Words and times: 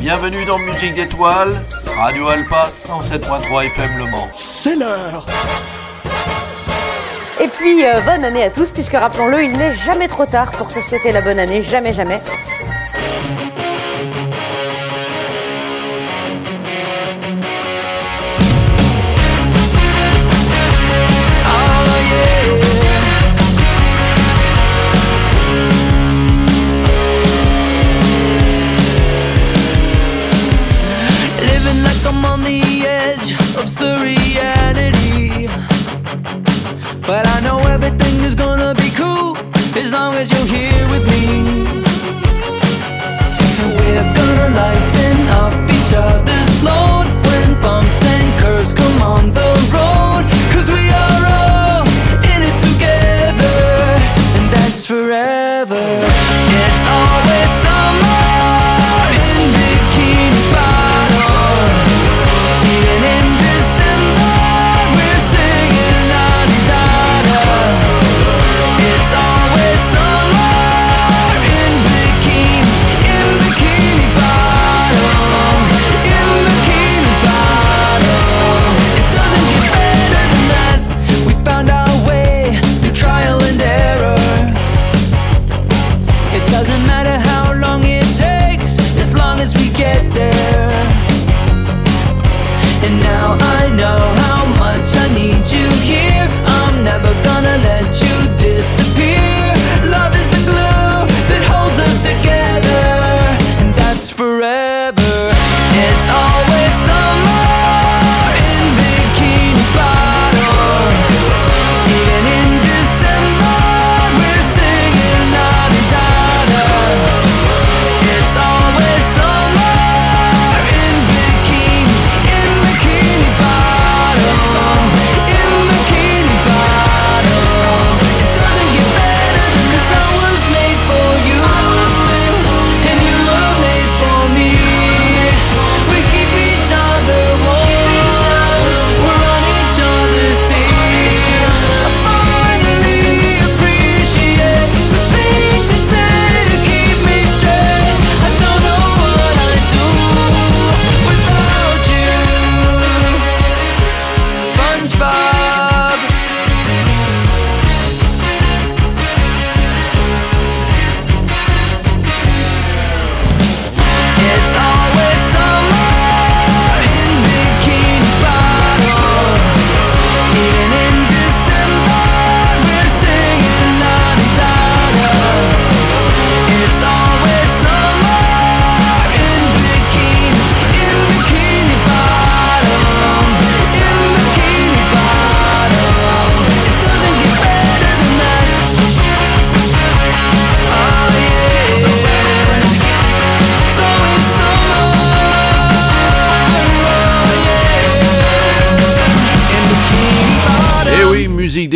Bienvenue 0.00 0.46
dans 0.46 0.58
Musique 0.58 0.94
d'étoiles, 0.94 1.62
Radio 1.94 2.28
Alpa 2.28 2.70
107.3 2.70 3.66
FM 3.66 3.98
Le 3.98 4.06
Mans. 4.06 4.30
C'est 4.34 4.74
l'heure 4.74 5.26
Et 7.38 7.46
puis, 7.48 7.84
euh, 7.84 8.00
bonne 8.00 8.24
année 8.24 8.44
à 8.44 8.48
tous, 8.48 8.70
puisque 8.70 8.94
rappelons-le, 8.94 9.44
il 9.44 9.58
n'est 9.58 9.74
jamais 9.74 10.08
trop 10.08 10.24
tard 10.24 10.52
pour 10.52 10.72
se 10.72 10.80
souhaiter 10.80 11.12
la 11.12 11.20
bonne 11.20 11.38
année, 11.38 11.60
jamais, 11.60 11.92
jamais. 11.92 12.18
Edge 33.82 33.88
of 33.88 34.00
surreality. 34.00 35.46
But 37.06 37.26
I 37.28 37.40
know 37.40 37.60
everything 37.60 38.22
is 38.24 38.34
gonna 38.34 38.74
be 38.74 38.90
cool 38.90 39.36
as 39.76 39.92
long 39.92 40.14
as 40.14 40.30
you're 40.30 40.46
here 40.46 40.88
with 40.90 41.04
me. 41.06 41.64
We're 43.78 44.14
gonna 44.14 44.54
lighten 44.54 45.28
up 45.28 45.52
each 45.70 45.94
other's 45.94 46.62
load 46.62 47.06
when 47.26 47.60
bumps 47.60 48.02
and 48.04 48.38
curves 48.38 48.72
come 48.72 49.02
on 49.02 49.30
the 49.32 49.50
road. 49.72 50.24
Cause 50.52 50.70
we 50.70 50.90
are 50.90 51.19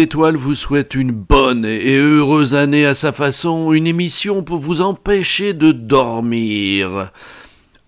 d'étoiles 0.05 0.37
vous 0.37 0.55
souhaite 0.55 0.95
une 0.95 1.13
bonne 1.13 1.65
et 1.65 1.97
heureuse 1.97 2.55
année 2.55 2.85
à 2.85 2.95
sa 2.95 3.11
façon, 3.11 3.73
une 3.73 3.87
émission 3.87 4.43
pour 4.43 4.59
vous 4.59 4.83
empêcher 4.83 5.55
de 5.55 5.73
dormir. 5.73 7.11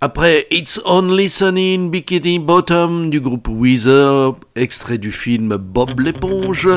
Après 0.01 0.47
It's 0.51 0.81
Only 0.87 1.29
Sunny 1.29 1.75
in 1.75 1.89
Bikini 1.89 2.39
Bottom 2.39 3.11
du 3.11 3.21
groupe 3.21 3.49
Weezer, 3.51 4.35
extrait 4.55 4.97
du 4.97 5.13
film 5.13 5.59
Bob 5.59 6.01
l'éponge, 6.01 6.71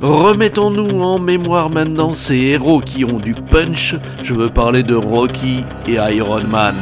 remettons-nous 0.00 1.02
en 1.02 1.18
mémoire 1.18 1.70
maintenant 1.70 2.14
ces 2.14 2.36
héros 2.36 2.80
qui 2.80 3.04
ont 3.04 3.18
du 3.18 3.34
punch. 3.34 3.96
Je 4.22 4.32
veux 4.32 4.50
parler 4.50 4.84
de 4.84 4.94
Rocky 4.94 5.64
et 5.88 5.94
Iron 5.94 6.44
Man. 6.44 6.76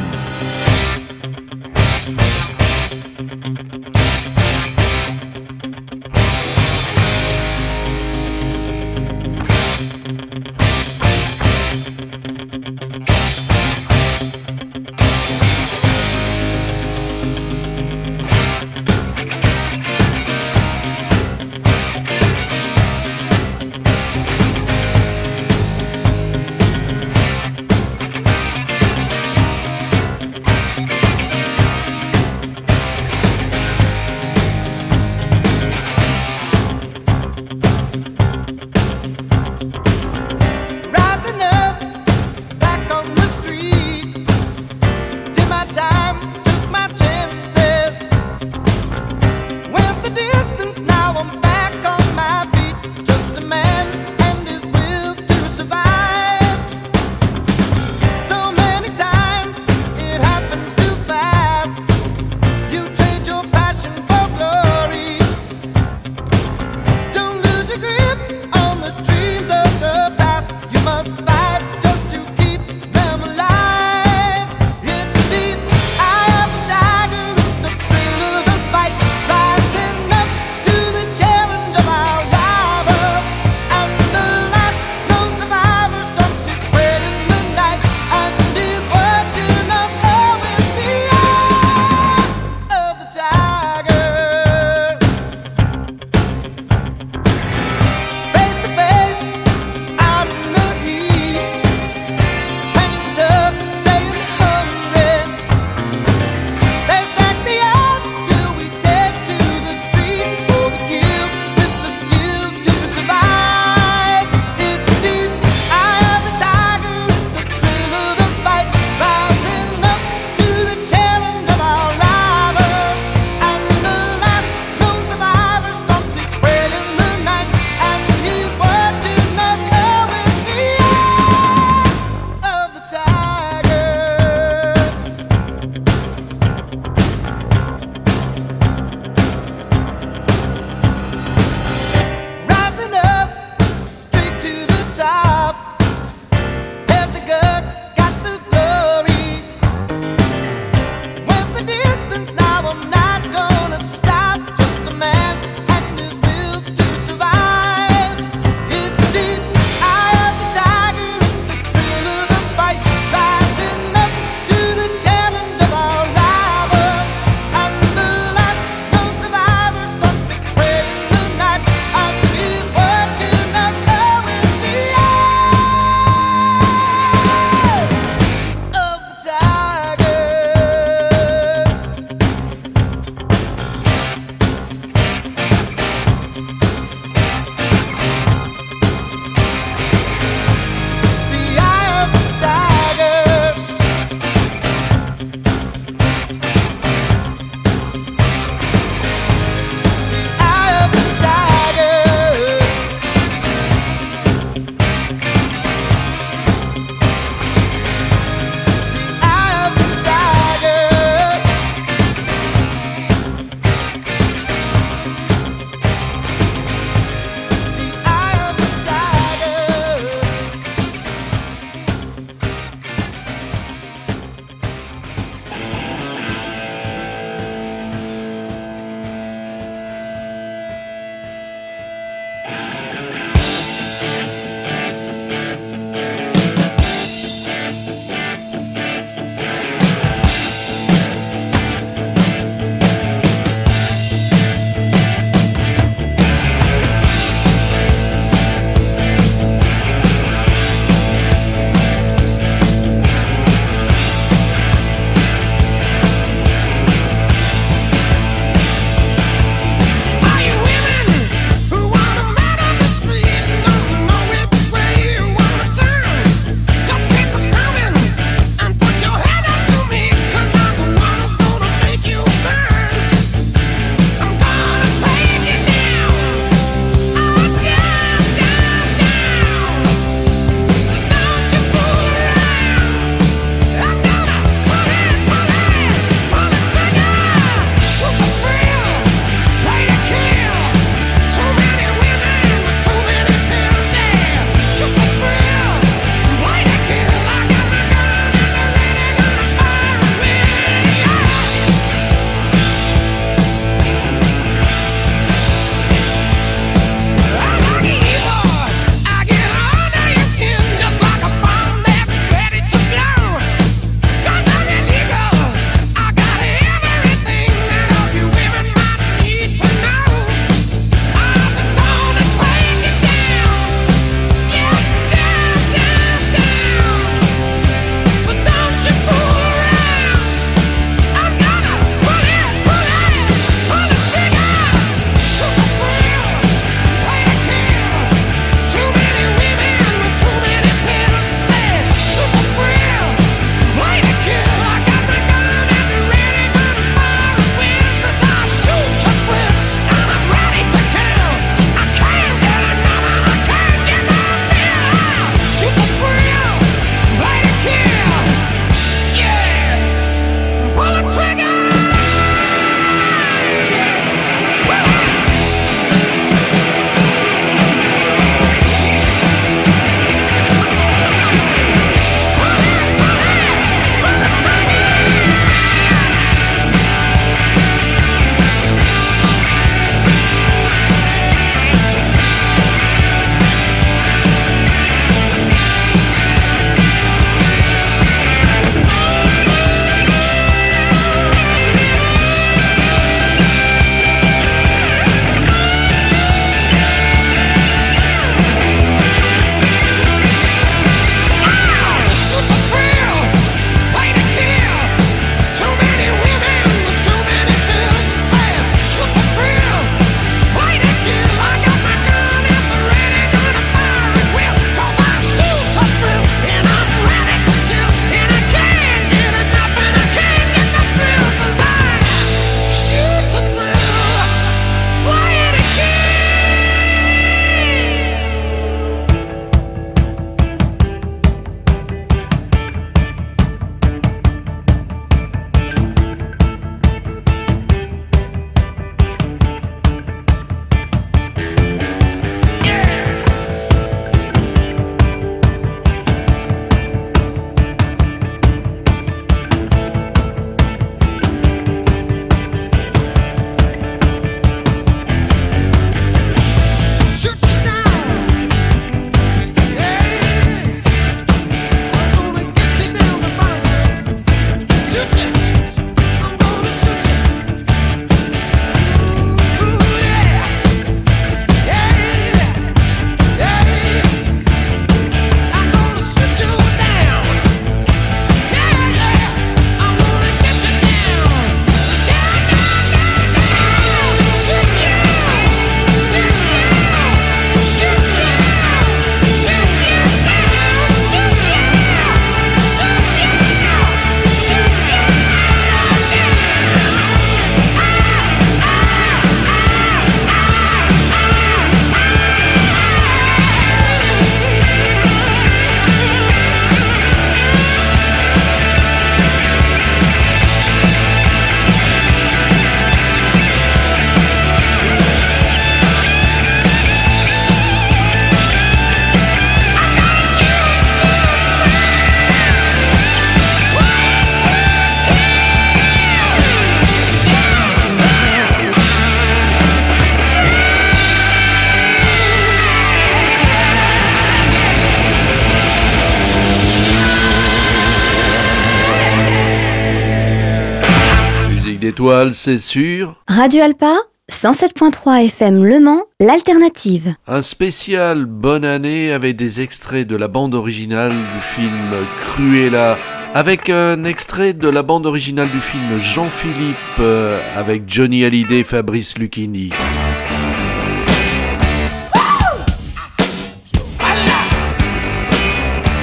D'étoiles, 541.92 542.34
c'est 542.34 542.58
sûr. 542.58 543.16
Radio 543.28 543.62
Alpa 543.62 543.99
107.3 544.30 545.26
FM 545.26 545.62
Le 545.62 545.78
Mans, 545.78 546.04
l'alternative. 546.20 547.14
Un 547.26 547.42
spécial 547.42 548.25
bonne 548.25 548.64
année 548.64 549.12
avec 549.12 549.37
des 549.37 549.61
extraits 549.61 550.06
de 550.06 550.16
la 550.16 550.26
bande 550.26 550.54
originale 550.54 551.11
du 551.11 551.40
film 551.42 551.90
Cruella, 552.16 552.96
avec 553.34 553.68
un 553.68 554.04
extrait 554.04 554.54
de 554.54 554.70
la 554.70 554.82
bande 554.82 555.04
originale 555.04 555.50
du 555.50 555.61
film 555.61 556.00
Jean-Philippe 556.00 556.76
euh, 556.99 557.38
avec 557.54 557.82
Johnny 557.87 558.25
Hallyday 558.25 558.61
et 558.61 558.64
Fabrice 558.64 559.18
Lucchini. 559.18 559.70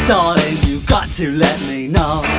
Darling, 0.08 0.58
you 0.68 0.82
got 0.86 1.10
to 1.18 1.32
let 1.32 1.60
me 1.68 1.88
know. 1.88 2.39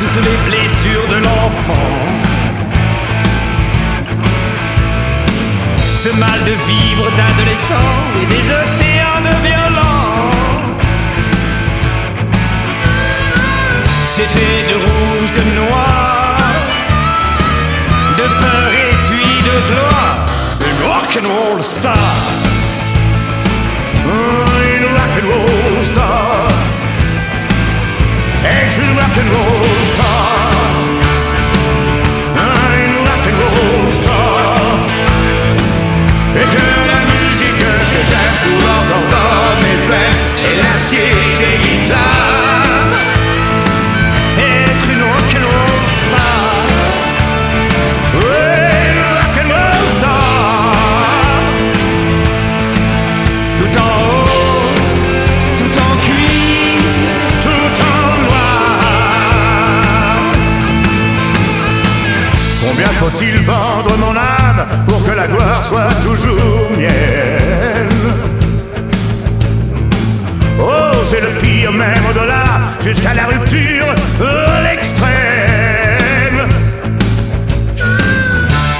toutes 0.00 0.24
les 0.24 0.36
blessures 0.48 1.06
de 1.08 1.16
l'enfance. 1.16 2.24
Ce 5.94 6.08
mal 6.16 6.38
de 6.46 6.54
vivre 6.66 7.10
d'adolescent 7.18 7.92
et 8.22 8.26
des 8.34 8.46
océans 8.62 9.20
de 9.28 9.34
violence. 9.46 10.34
C'est 14.06 14.30
fait 14.36 14.72
de 14.72 14.76
rouge, 14.86 15.32
de 15.32 15.44
noir, 15.60 16.36
de 18.16 18.26
peur 18.42 18.72
et 18.72 18.94
puis 19.08 19.34
de 19.48 19.56
gloire. 19.70 20.16
Une 20.66 20.80
rock'n'roll 20.88 21.62
star. 21.62 22.39
Ancient 28.42 28.88
rock 28.96 29.16
and 29.18 29.28
roll 29.28 29.82
star. 29.82 30.49
Combien 62.82 62.98
faut-il 62.98 63.36
vendre 63.40 63.94
mon 63.98 64.16
âme 64.16 64.66
pour 64.86 65.04
que 65.04 65.10
la 65.10 65.26
gloire 65.26 65.62
soit 65.62 65.88
toujours 66.02 66.70
mienne 66.78 67.88
Oh, 70.58 70.96
c'est 71.04 71.20
le 71.20 71.38
pire 71.38 71.72
même 71.72 72.02
au-delà, 72.08 72.44
jusqu'à 72.82 73.12
la 73.12 73.26
rupture, 73.26 73.86
l'extrême. 74.62 76.48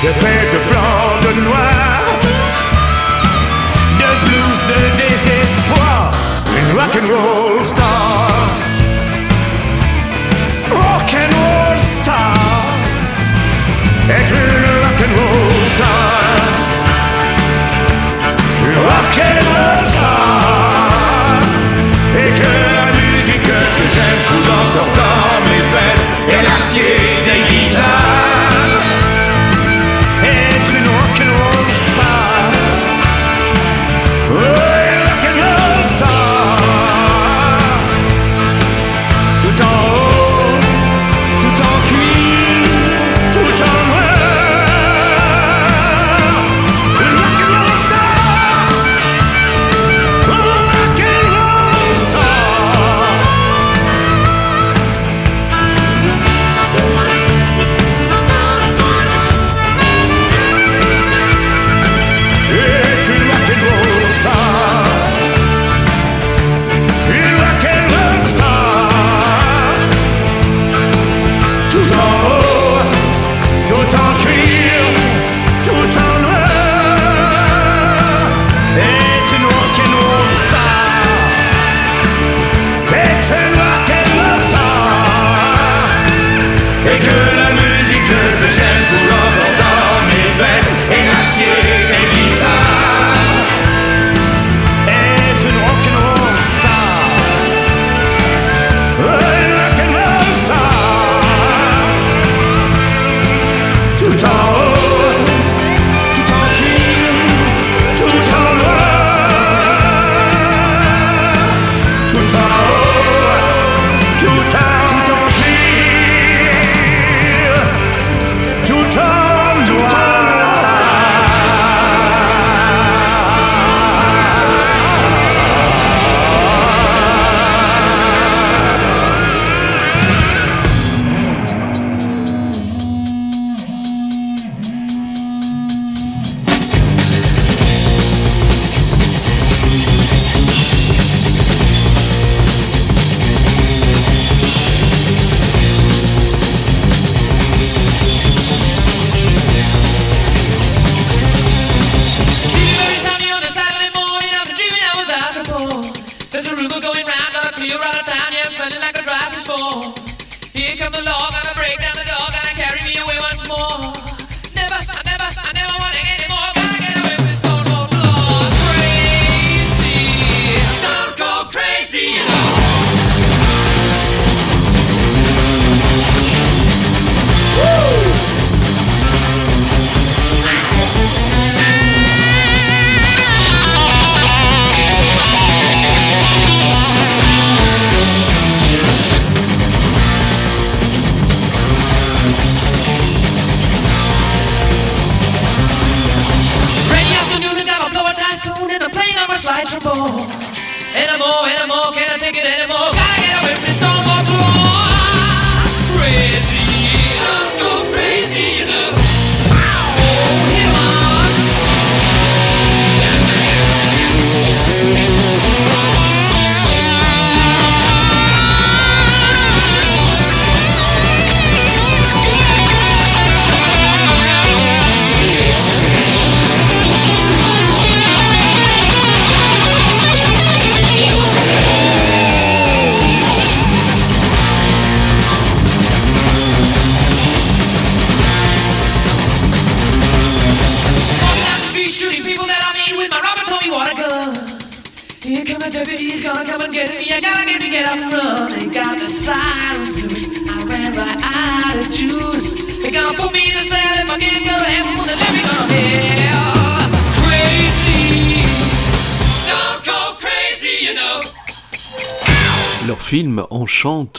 J'ai 0.01 0.09
fait 0.09 0.49
de 0.55 0.71
blanc, 0.71 1.21
de 1.21 1.43
noir, 1.43 2.03
de 3.99 4.27
blues, 4.27 4.63
de 4.71 4.97
désespoir, 4.97 6.13
une 6.57 6.79
rock'n'roll. 6.79 7.39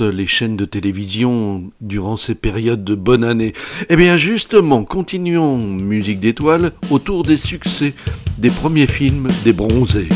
les 0.01 0.27
chaînes 0.27 0.57
de 0.57 0.65
télévision 0.65 1.71
durant 1.79 2.17
ces 2.17 2.35
périodes 2.35 2.83
de 2.83 2.95
bonne 2.95 3.23
année. 3.23 3.53
Eh 3.89 3.95
bien 3.95 4.17
justement, 4.17 4.83
continuons 4.83 5.57
musique 5.57 6.19
d'étoiles 6.19 6.73
autour 6.89 7.23
des 7.23 7.37
succès 7.37 7.93
des 8.37 8.49
premiers 8.49 8.87
films 8.87 9.29
des 9.45 9.53
bronzés. 9.53 10.09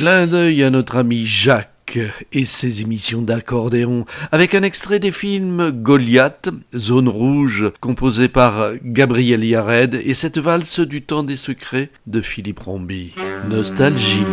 Clin 0.00 0.26
d'œil 0.26 0.62
à 0.62 0.70
notre 0.70 0.96
ami 0.96 1.26
Jacques 1.26 1.98
et 2.32 2.46
ses 2.46 2.80
émissions 2.80 3.20
d'accordéon 3.20 4.06
avec 4.32 4.54
un 4.54 4.62
extrait 4.62 4.98
des 4.98 5.12
films 5.12 5.72
Goliath, 5.72 6.48
Zone 6.74 7.10
Rouge, 7.10 7.66
composé 7.80 8.28
par 8.28 8.72
Gabriel 8.82 9.44
Yared 9.44 10.00
et 10.02 10.14
cette 10.14 10.38
valse 10.38 10.80
du 10.80 11.02
temps 11.02 11.22
des 11.22 11.36
secrets 11.36 11.90
de 12.06 12.22
Philippe 12.22 12.60
Rombi. 12.60 13.12
Nostalgie. 13.50 14.24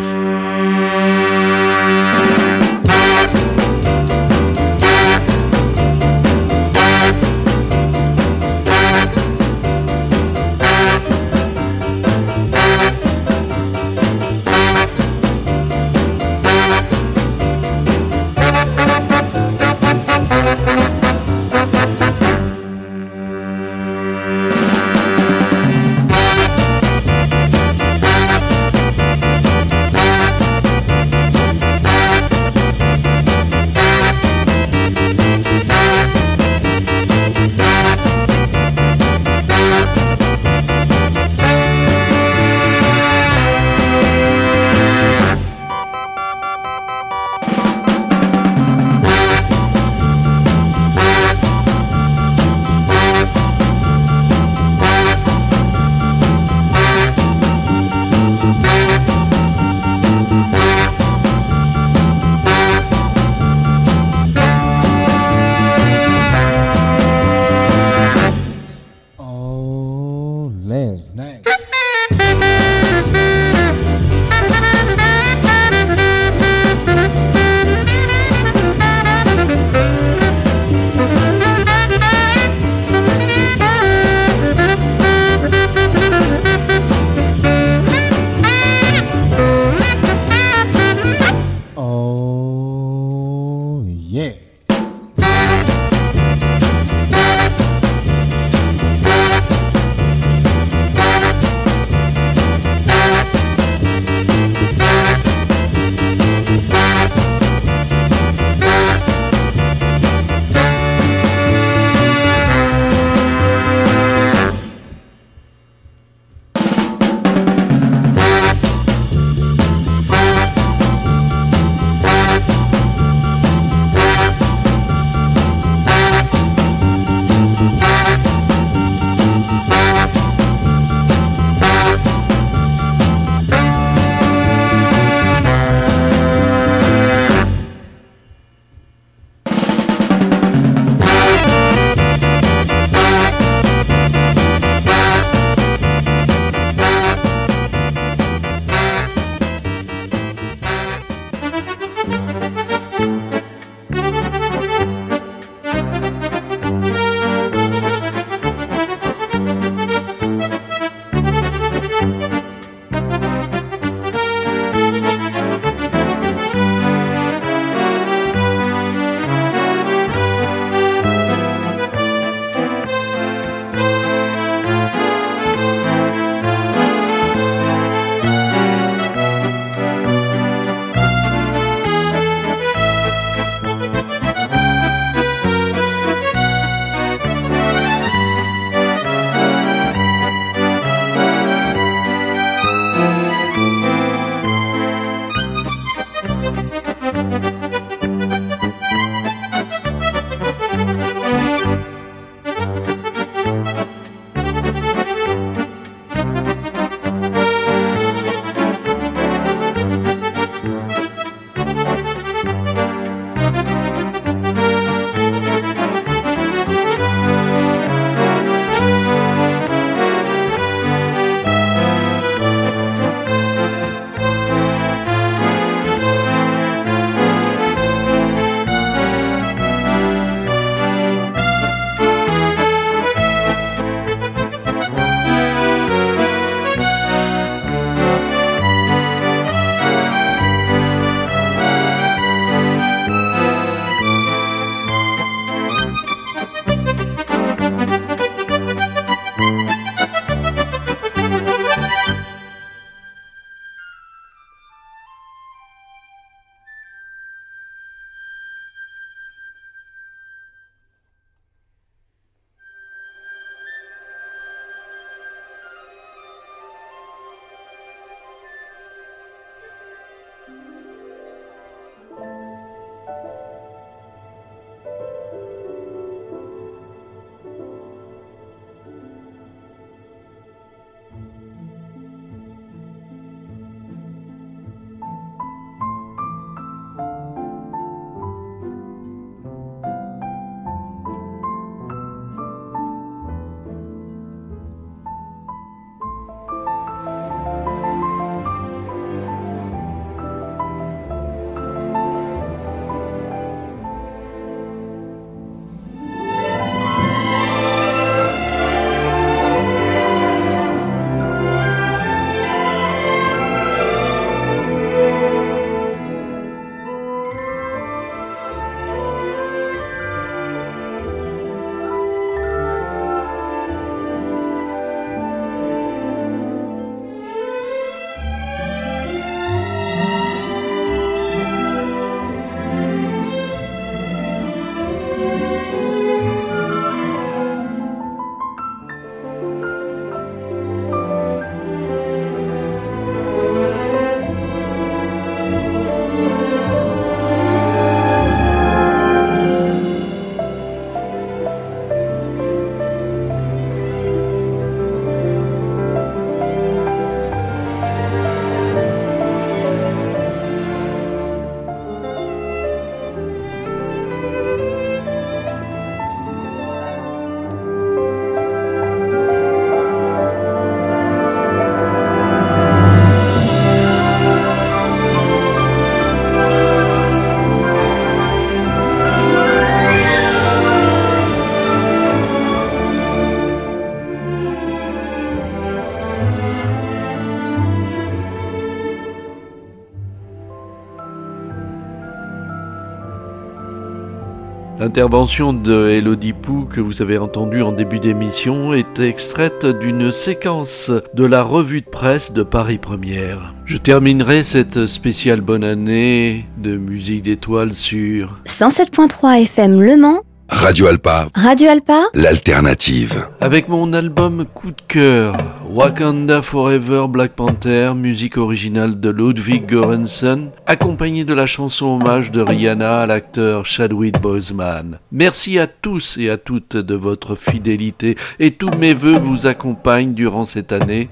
L'intervention 394.98 395.54
de 395.54 395.90
Elodie 395.90 396.34
Pou 396.34 396.66
que 396.68 396.82
vous 396.82 397.04
avez 397.04 397.20
entendue 397.20 397.62
en 397.62 397.72
début 397.72 398.00
d'émission 398.00 398.74
est 398.74 399.00
extraite 399.00 399.64
d'une 399.64 400.12
séquence 400.12 400.92
de 401.14 401.24
la 401.24 401.44
revue 401.44 401.82
de 401.82 401.86
presse 401.86 402.34
de 402.34 402.42
Paris 402.42 402.80
Première. 402.80 403.54
Je 403.66 403.78
terminerai 403.78 404.44
cette 404.44 404.88
spéciale 404.88 405.42
bonne 405.42 405.64
année 405.64 406.48
de 406.58 406.78
musique 406.78 407.22
d'étoiles 407.22 407.74
sur 407.74 408.40
107.3 408.48 409.44
FM 409.44 409.80
Le 409.80 409.98
Mans, 409.98 410.22
Radio 410.60 410.88
Alpa, 410.88 411.28
Radio 411.36 411.70
Alpa, 411.70 412.06
l'alternative. 412.16 413.28
avec 413.42 413.68
mon 413.70 413.94
album 413.94 414.44
coup 414.56 414.72
de 414.72 414.82
cœur 414.88 415.36
Wakanda 415.70 416.42
Forever 416.42 417.06
Black 417.08 417.34
Panther, 417.34 417.94
musique 417.96 418.38
originale 418.38 419.00
de 419.00 419.10
Ludwig 419.12 419.68
Göransson, 419.68 420.50
accompagné 420.66 421.26
de 421.26 421.34
la 421.36 421.46
chanson 421.46 421.86
hommage 422.02 422.32
de 422.32 422.42
Rihanna 422.42 423.02
à 423.02 423.06
l'acteur 423.06 423.66
Chadwick 423.68 424.20
Boseman. 424.20 424.98
Merci 425.12 425.60
à 425.60 425.68
tous 425.68 426.18
et 426.18 426.32
à 426.32 426.38
toutes 426.38 426.76
de 426.76 426.96
votre 426.96 427.36
fidélité 427.36 428.16
et 428.40 428.52
tous 428.52 428.72
mes 428.80 428.96
voeux 428.96 429.18
vous 429.20 429.46
accompagnent 429.46 430.16
durant 430.16 430.48
cette 430.48 430.72
année. 430.72 431.08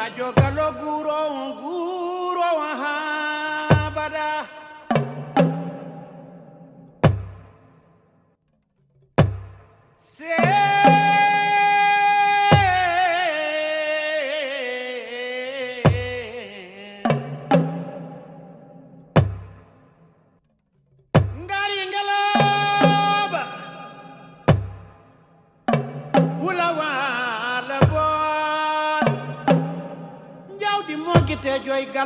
Bajogalo 0.00 0.66
guro 0.80 1.18
guro 1.60 2.48
ha 2.80 2.94
bada 3.96 4.28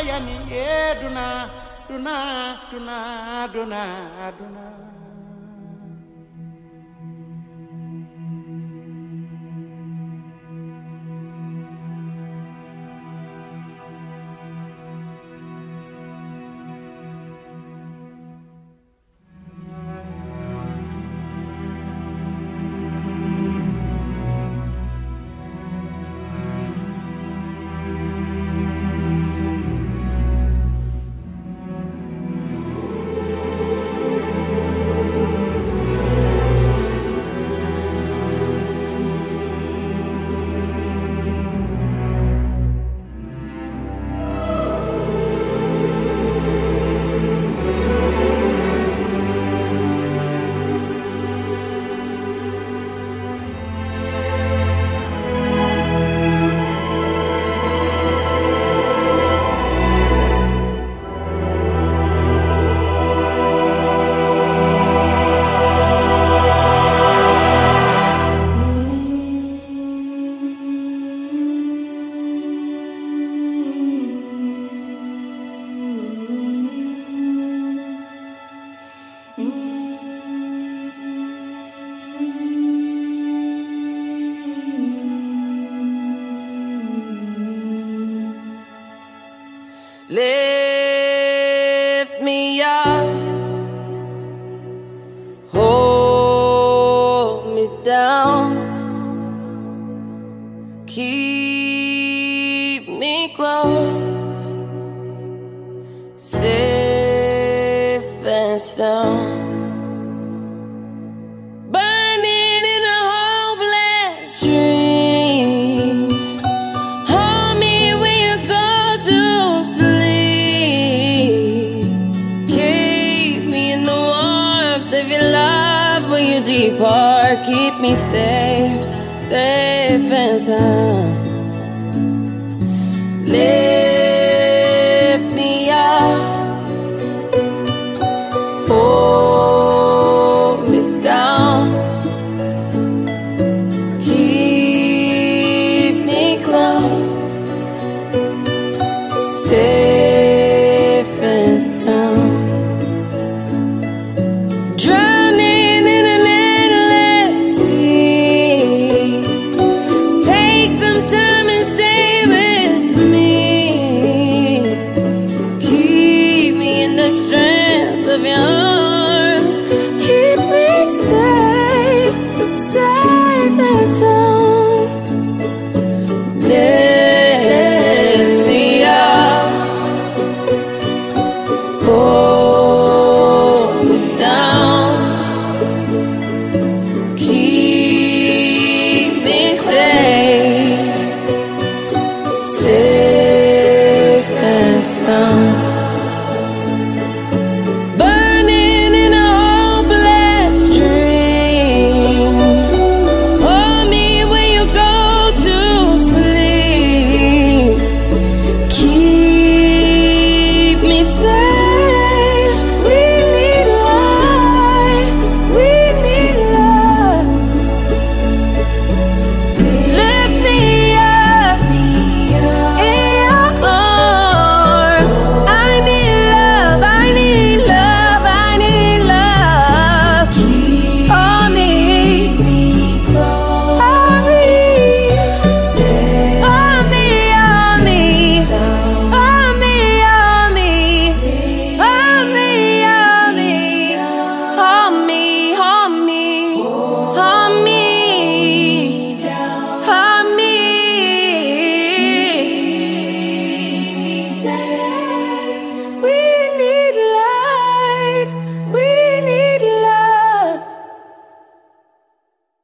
yani 0.00 0.36
e 0.52 0.96
duna 1.02 1.48
duna 1.88 2.56
duna 2.72 3.48
duna. 4.38 4.69